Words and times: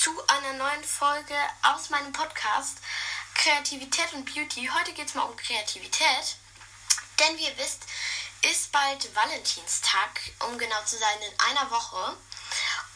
zu 0.00 0.10
einer 0.28 0.54
neuen 0.54 0.82
Folge 0.82 1.36
aus 1.62 1.90
meinem 1.90 2.10
Podcast 2.14 2.78
Kreativität 3.34 4.10
und 4.14 4.24
Beauty. 4.24 4.70
Heute 4.74 4.94
geht 4.94 5.08
es 5.08 5.14
mal 5.14 5.24
um 5.24 5.36
Kreativität, 5.36 6.36
denn 7.18 7.36
wie 7.36 7.44
ihr 7.44 7.58
wisst, 7.58 7.82
ist 8.50 8.72
bald 8.72 9.14
Valentinstag, 9.14 10.22
um 10.48 10.56
genau 10.56 10.82
zu 10.86 10.96
sein, 10.96 11.18
in 11.20 11.40
einer 11.50 11.70
Woche. 11.70 12.16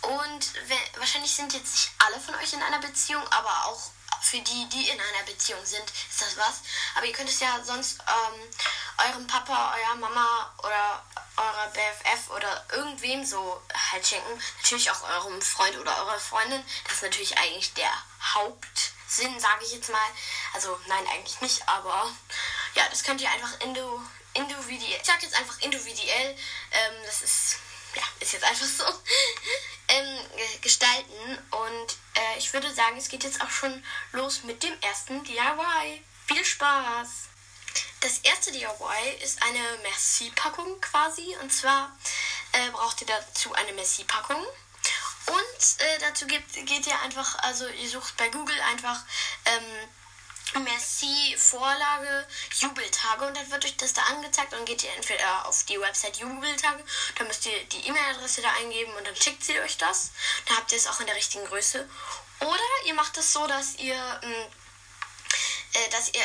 Und 0.00 0.48
wahrscheinlich 0.96 1.34
sind 1.34 1.52
jetzt 1.52 1.74
nicht 1.74 1.90
alle 1.98 2.18
von 2.18 2.36
euch 2.36 2.54
in 2.54 2.62
einer 2.62 2.78
Beziehung, 2.78 3.26
aber 3.28 3.66
auch 3.66 3.90
für 4.22 4.40
die, 4.40 4.68
die 4.70 4.88
in 4.88 4.98
einer 4.98 5.24
Beziehung 5.26 5.62
sind, 5.66 5.84
ist 6.10 6.22
das 6.22 6.38
was. 6.38 6.62
Aber 6.94 7.04
ihr 7.04 7.12
könnt 7.12 7.28
es 7.28 7.40
ja 7.40 7.62
sonst 7.62 7.98
ähm, 8.00 9.10
eurem 9.10 9.26
Papa, 9.26 9.74
eurer 9.76 9.96
Mama 9.96 10.54
oder 10.62 11.04
eurer 11.36 11.68
BFF 11.68 12.30
oder 12.30 12.64
irgendwem 12.72 13.24
so 13.24 13.60
halt 13.92 14.06
schenken. 14.06 14.40
Natürlich 14.62 14.90
auch 14.90 15.02
eurem 15.02 15.40
Freund 15.42 15.76
oder 15.78 15.96
eurer 15.98 16.18
Freundin. 16.18 16.64
Das 16.84 16.94
ist 16.94 17.02
natürlich 17.02 17.36
eigentlich 17.38 17.72
der 17.74 17.90
Hauptsinn, 18.34 19.38
sage 19.40 19.64
ich 19.64 19.72
jetzt 19.72 19.90
mal. 19.90 20.08
Also 20.52 20.78
nein, 20.86 21.06
eigentlich 21.08 21.40
nicht, 21.40 21.68
aber 21.68 22.10
ja, 22.74 22.88
das 22.88 23.02
könnt 23.02 23.20
ihr 23.20 23.30
einfach 23.30 23.60
indu 23.60 24.00
individuell, 24.34 24.98
ich 25.00 25.06
sag 25.06 25.22
jetzt 25.22 25.36
einfach 25.36 25.60
individuell, 25.60 26.36
ähm, 26.72 26.94
das 27.06 27.22
ist, 27.22 27.56
ja, 27.94 28.02
ist 28.18 28.32
jetzt 28.32 28.44
einfach 28.44 28.66
so, 28.66 28.84
ähm, 29.88 30.18
gestalten. 30.60 31.38
Und 31.50 31.96
äh, 32.14 32.38
ich 32.38 32.52
würde 32.52 32.72
sagen, 32.72 32.96
es 32.96 33.08
geht 33.08 33.24
jetzt 33.24 33.40
auch 33.40 33.50
schon 33.50 33.84
los 34.12 34.42
mit 34.42 34.62
dem 34.62 34.78
ersten 34.80 35.22
DIY. 35.24 36.04
Viel 36.26 36.44
Spaß! 36.44 37.28
Das 38.04 38.18
erste 38.18 38.52
DIY 38.52 38.68
ist 39.22 39.42
eine 39.42 39.78
Merci-Packung 39.78 40.78
quasi. 40.82 41.34
Und 41.40 41.50
zwar 41.50 41.90
äh, 42.52 42.68
braucht 42.70 43.00
ihr 43.00 43.06
dazu 43.06 43.54
eine 43.54 43.72
Merci-Packung. 43.72 44.36
Und 44.36 45.80
äh, 45.80 45.98
dazu 46.00 46.26
geht, 46.26 46.52
geht 46.52 46.86
ihr 46.86 47.00
einfach, 47.00 47.38
also 47.38 47.66
ihr 47.66 47.88
sucht 47.88 48.14
bei 48.18 48.28
Google 48.28 48.60
einfach 48.60 49.00
ähm, 49.46 50.64
Merci 50.64 51.34
Vorlage 51.38 52.28
Jubeltage 52.58 53.26
und 53.26 53.38
dann 53.38 53.50
wird 53.50 53.64
euch 53.64 53.76
das 53.78 53.94
da 53.94 54.02
angezeigt 54.02 54.52
und 54.52 54.66
geht 54.66 54.84
ihr 54.84 54.92
entweder 54.92 55.48
auf 55.48 55.64
die 55.64 55.80
Website 55.80 56.18
Jubeltage, 56.18 56.84
dann 57.16 57.26
müsst 57.26 57.46
ihr 57.46 57.64
die 57.64 57.88
E-Mail-Adresse 57.88 58.42
da 58.42 58.52
eingeben 58.52 58.92
und 58.92 59.06
dann 59.06 59.16
schickt 59.16 59.42
sie 59.42 59.58
euch 59.60 59.78
das. 59.78 60.10
Dann 60.44 60.58
habt 60.58 60.70
ihr 60.72 60.78
es 60.78 60.86
auch 60.86 61.00
in 61.00 61.06
der 61.06 61.16
richtigen 61.16 61.46
Größe. 61.46 61.88
Oder 62.40 62.86
ihr 62.86 62.94
macht 62.94 63.16
es 63.16 63.32
so, 63.32 63.46
dass 63.46 63.76
ihr 63.76 64.20
ähm, 64.22 64.46
äh, 65.74 65.90
dass 65.90 66.08
ihr 66.08 66.24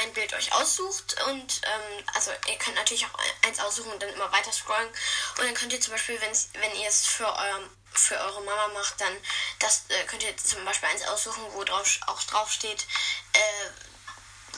ein 0.00 0.12
Bild 0.14 0.32
euch 0.34 0.52
aussucht 0.52 1.16
und 1.28 1.60
ähm, 1.64 2.04
also 2.14 2.30
ihr 2.48 2.56
könnt 2.56 2.76
natürlich 2.76 3.06
auch 3.06 3.18
eins 3.46 3.60
aussuchen 3.60 3.92
und 3.92 4.02
dann 4.02 4.10
immer 4.10 4.32
weiter 4.32 4.52
scrollen 4.52 4.88
und 4.88 5.44
dann 5.44 5.54
könnt 5.54 5.72
ihr 5.72 5.80
zum 5.80 5.92
Beispiel, 5.92 6.20
wenn 6.20 6.74
ihr 6.76 6.88
es 6.88 7.06
für 7.06 7.26
eurem 7.26 7.70
für 7.94 8.18
eure 8.18 8.40
Mama 8.42 8.68
macht, 8.68 9.00
dann 9.00 9.14
das 9.58 9.84
äh, 9.88 10.04
könnt 10.04 10.22
ihr 10.22 10.34
zum 10.36 10.64
Beispiel 10.64 10.88
eins 10.88 11.04
aussuchen, 11.04 11.42
wo 11.52 11.62
drauf, 11.64 12.00
auch 12.06 12.22
drauf 12.22 12.50
steht, 12.50 12.86
äh, 13.34 13.38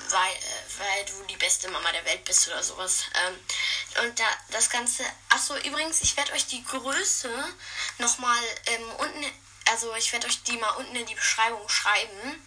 weil, 0.09 0.33
äh, 0.33 0.78
weil 0.78 1.05
du 1.06 1.25
die 1.25 1.37
beste 1.37 1.69
Mama 1.69 1.91
der 1.93 2.05
Welt 2.05 2.25
bist 2.25 2.47
oder 2.47 2.62
sowas. 2.62 3.05
Ähm, 3.27 4.05
und 4.05 4.19
da 4.19 4.25
das 4.51 4.71
Ganze, 4.71 5.05
achso, 5.31 5.56
übrigens, 5.56 6.01
ich 6.03 6.17
werde 6.17 6.33
euch 6.33 6.47
die 6.47 6.65
Größe 6.65 7.28
nochmal 7.99 8.45
ähm, 8.67 8.91
unten, 8.99 9.25
also 9.69 9.95
ich 9.97 10.12
werde 10.12 10.28
euch 10.28 10.43
die 10.45 10.56
mal 10.59 10.71
unten 10.71 10.95
in 10.95 11.06
die 11.06 11.15
Beschreibung 11.17 11.69
schreiben 11.69 12.41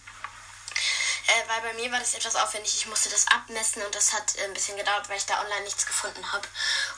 äh, 1.28 1.50
weil 1.50 1.62
bei 1.62 1.74
mir 1.74 1.92
war 1.92 2.00
das 2.00 2.14
etwas 2.14 2.36
aufwendig. 2.36 2.74
Ich 2.76 2.88
musste 2.88 3.10
das 3.10 3.28
abmessen 3.28 3.82
und 3.84 3.94
das 3.94 4.14
hat 4.14 4.36
äh, 4.38 4.46
ein 4.46 4.54
bisschen 4.54 4.78
gedauert, 4.78 5.10
weil 5.10 5.18
ich 5.18 5.26
da 5.26 5.42
online 5.42 5.64
nichts 5.66 5.86
gefunden 5.86 6.32
habe. 6.32 6.48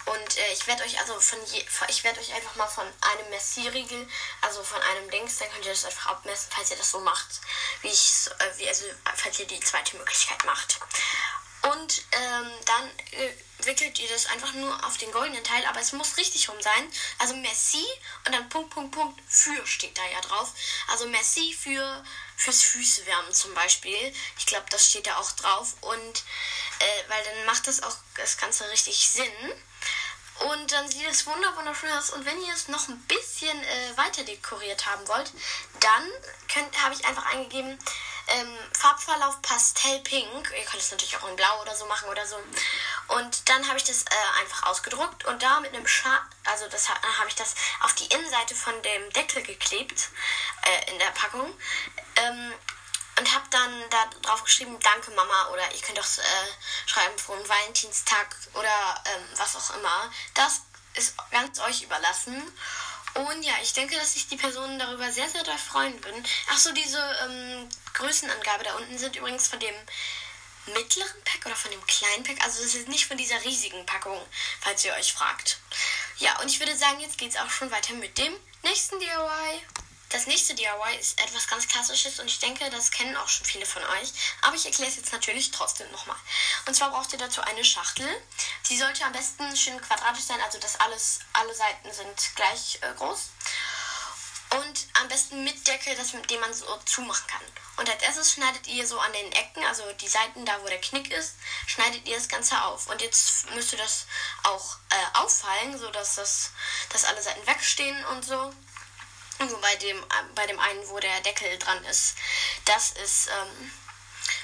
Und 0.06 0.38
äh, 0.38 0.54
ich 0.54 0.68
werde 0.68 0.84
euch 0.84 1.00
also 1.00 1.20
von 1.20 1.44
je, 1.48 1.66
ich 1.88 2.04
werde 2.04 2.20
euch 2.20 2.34
einfach 2.34 2.56
mal 2.56 2.68
von 2.68 2.86
einem 3.02 3.30
Messierriegel, 3.30 4.08
also 4.42 4.64
von 4.64 4.82
einem 4.82 5.10
Dings, 5.10 5.38
dann 5.38 5.52
könnt 5.52 5.66
ihr 5.66 5.72
das 5.72 5.86
einfach 5.86 6.12
abmessen, 6.12 6.50
falls 6.52 6.70
ihr 6.72 6.78
das 6.78 6.92
so 6.92 7.00
macht, 7.00 7.42
wie 7.82 7.90
ich 7.90 8.30
äh, 8.40 8.58
wie 8.58 8.68
also 8.68 8.86
falls 9.16 9.40
ihr 9.40 9.48
die 9.48 9.60
zweite 9.60 9.98
Möglichkeit 9.98 10.44
macht. 10.46 10.80
Und 11.62 12.02
ähm, 12.12 12.52
dann 12.66 12.90
äh, 13.12 13.34
wickelt 13.66 14.00
ihr 14.00 14.10
das 14.10 14.28
einfach 14.28 14.54
nur 14.54 14.86
auf 14.86 14.98
den 14.98 15.12
goldenen 15.12 15.44
Teil, 15.44 15.66
aber 15.66 15.82
es 15.82 15.92
muss 15.92 16.18
richtig 16.18 16.48
rum 16.50 16.62
sein. 16.62 16.92
Also 17.18 17.36
Merci 17.36 17.86
und 18.26 18.34
dann 18.34 18.48
Punkt, 18.50 18.74
Punkt, 18.74 18.92
Punkt, 18.96 19.22
für 19.28 19.66
steht 19.68 19.98
da 19.98 20.02
ja 20.14 20.22
drauf. 20.22 20.54
Also 20.88 21.08
Merci 21.08 21.54
für 21.54 22.04
fürs 22.38 22.62
Füßewärmen 22.62 23.34
zum 23.34 23.54
Beispiel. 23.54 24.14
Ich 24.38 24.46
glaube, 24.46 24.66
das 24.70 24.90
steht 24.90 25.08
da 25.08 25.18
auch 25.18 25.32
drauf. 25.34 25.76
Und 25.82 26.24
äh, 26.80 27.10
weil 27.10 27.24
dann 27.24 27.46
macht 27.46 27.68
das 27.68 27.84
auch 27.84 27.96
das 28.16 28.38
Ganze 28.38 28.70
richtig 28.70 29.10
Sinn. 29.10 29.54
Und 30.52 30.72
dann 30.72 30.90
sieht 30.90 31.06
es 31.10 31.26
wunderschön 31.26 31.92
aus. 31.92 32.12
Und 32.12 32.26
wenn 32.26 32.42
ihr 32.42 32.54
es 32.54 32.70
noch 32.70 32.88
ein 32.88 33.00
bisschen 33.04 33.62
äh, 33.62 33.98
weiter 33.98 34.24
dekoriert 34.24 34.86
haben 34.86 35.06
wollt, 35.10 35.34
dann 35.82 36.74
habe 36.82 36.96
ich 36.96 37.06
einfach 37.06 37.26
eingegeben 37.26 37.78
ähm, 38.30 38.58
Farbverlauf 38.74 39.42
Pastellpink. 39.42 40.52
Ihr 40.58 40.66
könnt 40.66 40.84
es 40.84 40.92
natürlich 40.92 41.18
auch 41.18 41.28
in 41.28 41.36
Blau 41.36 41.62
oder 41.62 41.76
so 41.76 41.86
machen 41.86 42.10
oder 42.10 42.26
so. 42.26 42.38
Und 43.10 43.50
dann 43.50 43.68
habe 43.68 43.78
ich 43.78 43.84
das 43.84 44.04
äh, 44.04 44.40
einfach 44.42 44.68
ausgedruckt 44.68 45.26
und 45.26 45.42
da 45.42 45.60
mit 45.60 45.74
einem 45.74 45.88
Schal, 45.88 46.20
also 46.46 46.68
das 46.68 46.90
äh, 46.90 46.94
habe 47.18 47.30
ich 47.30 47.36
das 47.36 47.56
auf 47.82 47.94
die 47.96 48.06
Innenseite 48.06 48.56
von 48.56 48.74
dem 48.82 49.10
Deckel 49.14 49.44
geklebt 49.44 50.10
äh, 50.64 50.92
in 50.92 51.00
der 51.00 51.12
Packung. 51.12 51.54
Ähm, 52.16 52.54
und 53.20 53.36
habe 53.36 53.44
dann 53.50 53.90
da 53.90 54.06
drauf 54.22 54.44
geschrieben, 54.46 54.80
danke 54.80 55.12
Mama 55.12 55.50
oder 55.52 55.70
ihr 55.74 55.82
könnt 55.82 56.00
auch 56.00 56.06
äh, 56.06 56.90
schreiben 56.90 57.18
frohen 57.20 57.48
Valentinstag 57.50 58.34
oder 58.54 59.04
ähm, 59.06 59.24
was 59.36 59.58
auch 59.58 59.76
immer. 59.76 60.10
Das 60.36 60.62
ist 60.94 61.16
ganz 61.30 61.60
euch 61.60 61.84
überlassen. 61.84 62.42
Und 63.14 63.44
ja, 63.44 63.54
ich 63.62 63.74
denke, 63.74 63.96
dass 63.96 64.14
sich 64.14 64.28
die 64.28 64.38
Personen 64.38 64.80
darüber 64.80 65.12
sehr, 65.12 65.30
sehr 65.30 65.44
doll 65.44 65.58
freuen 65.58 66.04
würden. 66.04 66.26
Achso, 66.52 66.72
diese 66.72 67.00
ähm, 67.26 67.70
Größenangabe 67.94 68.64
da 68.64 68.76
unten 68.76 68.98
sind 68.98 69.16
übrigens 69.16 69.48
von 69.48 69.60
dem 69.60 69.76
mittleren 70.74 71.24
Pack 71.24 71.46
oder 71.46 71.56
von 71.56 71.72
dem 71.72 71.86
kleinen 71.88 72.24
Pack. 72.24 72.44
Also 72.44 72.62
das 72.64 72.76
ist 72.76 72.88
nicht 72.88 73.08
von 73.08 73.18
dieser 73.18 73.44
riesigen 73.44 73.86
Packung, 73.86 74.20
falls 74.62 74.86
ihr 74.86 74.94
euch 74.94 75.14
fragt. 75.14 75.60
Ja, 76.18 76.40
und 76.42 76.48
ich 76.48 76.60
würde 76.60 76.76
sagen, 76.76 77.00
jetzt 77.00 77.18
geht 77.18 77.32
es 77.32 77.38
auch 77.38 77.50
schon 77.50 77.72
weiter 77.72 77.94
mit 77.94 78.18
dem 78.18 78.34
nächsten 78.64 79.00
DIY. 79.00 79.62
Das 80.10 80.26
nächste 80.26 80.56
DIY 80.56 80.98
ist 81.00 81.20
etwas 81.22 81.48
ganz 81.48 81.68
Klassisches 81.68 82.20
und 82.20 82.26
ich 82.26 82.40
denke, 82.40 82.68
das 82.72 82.90
kennen 82.90 83.16
auch 83.18 83.30
schon 83.30 83.46
viele 83.46 83.66
von 83.66 83.84
euch. 83.84 84.12
Aber 84.42 84.56
ich 84.56 84.66
erkläre 84.66 84.90
es 84.90 84.98
jetzt 84.98 85.14
natürlich 85.14 85.52
trotzdem 85.52 85.90
nochmal. 85.92 86.18
Und 86.66 86.74
zwar 86.74 86.90
braucht 86.90 87.14
ihr 87.14 87.20
dazu 87.20 87.42
eine 87.42 87.64
Schachtel. 87.64 88.08
Die 88.70 88.78
sollte 88.78 89.06
am 89.06 89.12
besten 89.12 89.56
schön 89.56 89.80
quadratisch 89.80 90.24
sein, 90.24 90.42
also 90.42 90.58
dass 90.58 90.80
alles, 90.80 91.20
alle 91.34 91.54
Seiten 91.54 91.94
sind 91.94 92.36
gleich 92.36 92.80
äh, 92.82 92.92
groß. 92.98 93.30
Und 94.52 94.88
am 95.00 95.08
besten 95.08 95.44
mit 95.44 95.68
Deckel, 95.68 95.96
das, 95.96 96.14
mit 96.14 96.28
dem 96.32 96.40
man 96.40 96.56
so 96.56 96.66
zumachen 96.86 97.28
kann. 97.28 97.42
Und 97.78 97.88
als 97.88 98.02
erstes 98.02 98.34
schneidet 98.34 98.66
ihr 98.66 98.88
so 98.88 99.00
an 99.00 99.14
den 99.14 99.32
Ecken, 99.32 99.64
also 99.66 99.84
die 99.94 100.08
Seiten 100.08 100.44
da, 100.44 100.60
wo 100.64 100.68
der 100.68 100.82
Knick 100.82 101.12
ist, 101.12 101.36
schneidet 101.68 102.08
ihr 102.08 102.16
das 102.16 102.28
Ganze 102.28 102.60
auf. 102.64 102.88
Und 102.88 103.00
jetzt 103.04 103.48
müsste 103.52 103.78
das 103.78 104.08
auch 104.42 104.78
äh, 104.90 105.18
auffallen, 105.20 105.78
sodass 105.78 106.16
das, 106.16 106.50
dass 106.90 107.06
alle 107.06 107.22
Seiten 107.22 107.46
wegstehen 107.46 108.04
und 108.06 108.26
so. 108.26 108.52
Nur 109.40 109.62
bei 109.62 109.76
dem, 109.78 110.04
bei 110.36 110.46
dem 110.48 110.60
einen, 110.60 110.88
wo 110.90 111.00
der 111.00 111.22
Deckel 111.22 111.58
dran 111.60 111.84
ist, 111.86 112.16
das 112.66 112.92
ist, 112.92 113.28
ähm, 113.28 113.72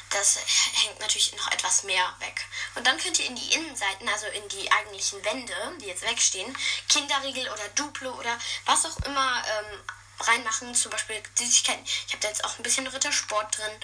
das 0.09 0.39
hängt 0.83 0.99
natürlich 0.99 1.35
noch 1.35 1.51
etwas 1.51 1.83
mehr 1.83 2.15
weg. 2.19 2.45
Und 2.75 2.87
dann 2.87 2.97
könnt 2.97 3.19
ihr 3.19 3.25
in 3.25 3.35
die 3.35 3.53
Innenseiten, 3.53 4.07
also 4.07 4.27
in 4.27 4.47
die 4.47 4.71
eigentlichen 4.71 5.23
Wände, 5.25 5.53
die 5.81 5.87
jetzt 5.87 6.03
wegstehen, 6.03 6.55
Kinderriegel 6.87 7.49
oder 7.49 7.67
Duplo 7.69 8.11
oder 8.11 8.39
was 8.65 8.85
auch 8.85 8.97
immer 9.05 9.43
ähm, 9.47 9.83
reinmachen. 10.21 10.73
Zum 10.73 10.91
Beispiel 10.91 11.21
Süßigkeiten. 11.35 11.83
Ich 11.85 12.13
habe 12.13 12.21
da 12.21 12.29
jetzt 12.29 12.45
auch 12.45 12.57
ein 12.57 12.63
bisschen 12.63 12.87
Rittersport 12.87 13.57
drin. 13.57 13.79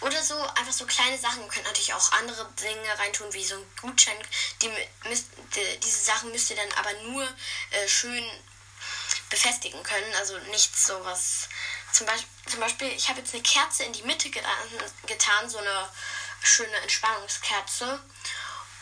Oder 0.00 0.22
so, 0.22 0.40
einfach 0.40 0.72
so 0.72 0.86
kleine 0.86 1.18
Sachen. 1.18 1.42
Ihr 1.42 1.48
könnt 1.48 1.66
natürlich 1.66 1.94
auch 1.94 2.12
andere 2.12 2.50
Dinge 2.52 2.98
reintun, 2.98 3.32
wie 3.32 3.44
so 3.44 3.56
ein 3.56 3.66
Gutschein. 3.80 4.16
Die, 4.62 4.68
die, 4.68 5.80
diese 5.80 6.04
Sachen 6.04 6.32
müsst 6.32 6.50
ihr 6.50 6.56
dann 6.56 6.72
aber 6.72 6.92
nur 7.02 7.24
äh, 7.70 7.88
schön 7.88 8.24
befestigen 9.30 9.82
können. 9.82 10.14
Also 10.16 10.38
nichts 10.50 10.86
sowas. 10.86 11.48
Zum 11.92 12.06
Beispiel, 12.06 12.28
zum 12.46 12.60
Beispiel 12.60 12.88
ich 12.88 13.08
habe 13.08 13.20
jetzt 13.20 13.34
eine 13.34 13.42
Kerze 13.42 13.84
in 13.84 13.92
die 13.92 14.02
Mitte 14.02 14.30
getan, 14.30 15.48
so 15.48 15.58
eine 15.58 15.88
schöne 16.42 16.76
Entspannungskerze 16.78 18.00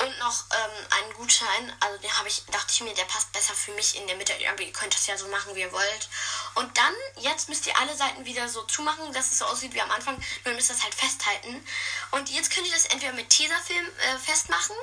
und 0.02 0.18
noch 0.18 0.44
ähm, 0.50 0.86
einen 0.90 1.12
Gutschein. 1.14 1.72
Also 1.80 1.98
den 1.98 2.16
habe 2.18 2.28
ich, 2.28 2.44
dachte 2.46 2.72
ich 2.72 2.80
mir, 2.80 2.94
der 2.94 3.04
passt 3.04 3.32
besser 3.32 3.54
für 3.54 3.72
mich 3.72 3.96
in 3.96 4.06
der 4.06 4.16
Mitte. 4.16 4.32
Aber 4.48 4.62
ihr 4.62 4.72
könnt 4.72 4.94
das 4.94 5.06
ja 5.06 5.16
so 5.16 5.28
machen, 5.28 5.54
wie 5.54 5.60
ihr 5.60 5.72
wollt. 5.72 6.08
Und 6.54 6.76
dann, 6.76 6.94
jetzt 7.18 7.48
müsst 7.48 7.66
ihr 7.66 7.78
alle 7.78 7.94
Seiten 7.96 8.24
wieder 8.24 8.48
so 8.48 8.62
zumachen, 8.62 9.12
dass 9.12 9.30
es 9.30 9.38
so 9.38 9.44
aussieht 9.44 9.74
wie 9.74 9.80
am 9.80 9.90
Anfang. 9.90 10.22
Nur 10.44 10.54
müsst 10.54 10.70
ihr 10.70 10.74
das 10.74 10.82
halt 10.82 10.94
festhalten. 10.94 11.64
Und 12.10 12.30
jetzt 12.30 12.50
könnt 12.50 12.66
ihr 12.66 12.72
das 12.72 12.86
entweder 12.86 13.12
mit 13.12 13.30
Tesafilm 13.30 13.86
äh, 13.86 14.18
festmachen 14.18 14.76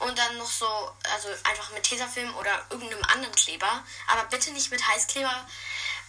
und 0.00 0.18
dann 0.18 0.38
noch 0.38 0.50
so, 0.50 0.66
also 1.12 1.28
einfach 1.44 1.70
mit 1.70 1.82
Tesafilm 1.82 2.34
oder 2.36 2.66
irgendeinem 2.70 3.02
anderen 3.04 3.34
Kleber. 3.34 3.84
Aber 4.08 4.24
bitte 4.24 4.50
nicht 4.52 4.70
mit 4.70 4.86
Heißkleber. 4.86 5.46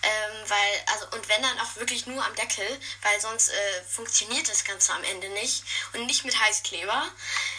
Ähm, 0.03 0.49
weil, 0.49 0.83
also, 0.93 1.07
und 1.15 1.27
wenn 1.29 1.41
dann 1.41 1.59
auch 1.59 1.75
wirklich 1.77 2.05
nur 2.05 2.23
am 2.23 2.35
Deckel, 2.35 2.79
weil 3.01 3.19
sonst 3.19 3.49
äh, 3.49 3.83
funktioniert 3.89 4.47
das 4.47 4.63
Ganze 4.63 4.93
am 4.93 5.03
Ende 5.03 5.29
nicht. 5.29 5.63
Und 5.93 6.05
nicht 6.05 6.25
mit 6.25 6.39
Heißkleber. 6.39 7.07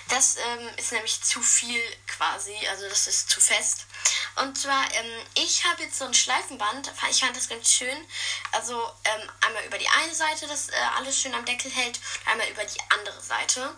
Das 0.08 0.36
ähm, 0.36 0.70
ist 0.76 0.92
nämlich 0.92 1.20
zu 1.22 1.42
viel 1.42 1.82
quasi, 2.06 2.54
also 2.68 2.88
das 2.88 3.08
ist 3.08 3.30
zu 3.30 3.40
fest. 3.40 3.86
Und 4.36 4.56
zwar, 4.56 4.84
ähm, 4.94 5.26
ich 5.34 5.64
habe 5.64 5.82
jetzt 5.82 5.98
so 5.98 6.04
ein 6.04 6.14
Schleifenband, 6.14 6.92
ich 7.10 7.20
fand 7.20 7.36
das 7.36 7.48
ganz 7.48 7.72
schön. 7.72 8.06
Also 8.52 8.80
ähm, 9.04 9.30
einmal 9.40 9.64
über 9.64 9.78
die 9.78 9.88
eine 9.88 10.14
Seite, 10.14 10.46
das 10.46 10.68
äh, 10.68 10.74
alles 10.96 11.20
schön 11.20 11.34
am 11.34 11.44
Deckel 11.44 11.70
hält, 11.70 11.98
und 11.98 12.30
einmal 12.30 12.48
über 12.48 12.64
die 12.64 12.80
andere 12.90 13.20
Seite. 13.20 13.74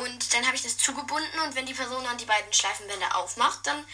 Und 0.00 0.34
dann 0.34 0.46
habe 0.46 0.56
ich 0.56 0.62
das 0.62 0.76
zugebunden 0.76 1.40
und 1.40 1.54
wenn 1.54 1.66
die 1.66 1.74
Person 1.74 2.02
dann 2.04 2.18
die 2.18 2.24
beiden 2.24 2.52
Schleifenbänder 2.52 3.16
aufmacht, 3.16 3.60
dann 3.64 3.86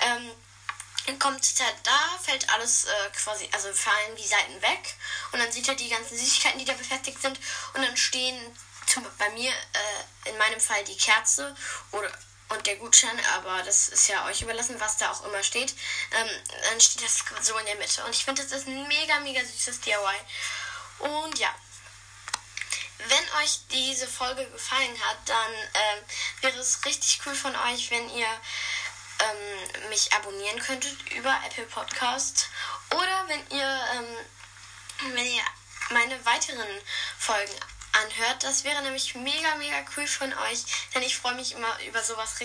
ähm, 0.00 1.18
kommt 1.18 1.60
er 1.60 1.72
da, 1.82 2.18
fällt 2.22 2.48
alles 2.50 2.84
äh, 2.84 3.10
quasi, 3.14 3.48
also 3.52 3.72
fallen 3.72 4.16
die 4.16 4.26
Seiten 4.26 4.60
weg 4.60 4.94
und 5.32 5.38
dann 5.38 5.50
sieht 5.50 5.68
er 5.68 5.74
die 5.74 5.88
ganzen 5.88 6.18
Süßigkeiten, 6.18 6.58
die 6.58 6.64
da 6.64 6.74
befestigt 6.74 7.22
sind 7.22 7.38
und 7.74 7.82
dann 7.82 7.96
stehen 7.96 8.38
zum, 8.86 9.04
bei 9.18 9.30
mir 9.30 9.50
äh, 9.50 10.30
in 10.30 10.36
meinem 10.38 10.60
Fall 10.60 10.84
die 10.84 10.96
Kerze 10.96 11.56
oder 11.92 12.12
und 12.48 12.66
der 12.66 12.76
Gutschein, 12.76 13.18
aber 13.34 13.62
das 13.64 13.88
ist 13.88 14.08
ja 14.08 14.24
euch 14.26 14.42
überlassen, 14.42 14.78
was 14.78 14.98
da 14.98 15.10
auch 15.10 15.24
immer 15.24 15.42
steht. 15.42 15.74
Ähm, 16.12 16.28
dann 16.70 16.80
steht 16.80 17.02
das 17.02 17.24
so 17.42 17.58
in 17.58 17.66
der 17.66 17.74
Mitte. 17.74 18.04
Und 18.04 18.14
ich 18.14 18.24
finde, 18.24 18.42
das 18.42 18.52
ist 18.52 18.68
ein 18.68 18.86
mega, 18.86 19.18
mega 19.20 19.40
süßes 19.44 19.80
DIY. 19.80 19.96
Und 21.00 21.38
ja, 21.38 21.52
wenn 22.98 23.42
euch 23.42 23.60
diese 23.70 24.06
Folge 24.06 24.46
gefallen 24.50 24.96
hat, 25.08 25.18
dann 25.26 25.52
ähm, 25.52 26.04
wäre 26.40 26.58
es 26.58 26.84
richtig 26.84 27.20
cool 27.26 27.34
von 27.34 27.54
euch, 27.56 27.90
wenn 27.90 28.08
ihr 28.10 28.26
ähm, 29.20 29.88
mich 29.90 30.12
abonnieren 30.12 30.60
könntet 30.60 30.96
über 31.12 31.34
Apple 31.46 31.66
Podcast 31.66 32.48
oder 32.94 33.28
wenn 33.28 33.58
ihr, 33.58 33.80
ähm, 33.94 35.14
wenn 35.14 35.26
ihr 35.26 35.42
meine 35.90 36.24
weiteren 36.24 36.68
Folgen 37.18 37.54
anhört. 37.92 38.42
Das 38.42 38.64
wäre 38.64 38.82
nämlich 38.82 39.14
mega, 39.14 39.54
mega 39.56 39.84
cool 39.96 40.06
von 40.06 40.32
euch, 40.32 40.64
denn 40.94 41.02
ich 41.02 41.16
freue 41.16 41.34
mich 41.34 41.52
immer 41.52 41.80
über 41.86 42.02
sowas 42.02 42.40
richtig. 42.40 42.44